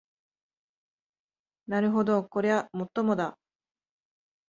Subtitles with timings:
[1.67, 3.37] なるほどこりゃもっともだ